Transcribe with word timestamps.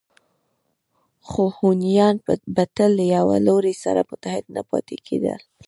خو 1.29 1.43
هونیان 1.57 2.15
به 2.55 2.63
تل 2.75 2.91
له 2.99 3.05
یوه 3.15 3.35
لوري 3.47 3.73
سره 3.83 4.01
متحد 4.09 4.45
نه 4.55 4.61
پاتې 4.69 4.95
کېدل 5.07 5.39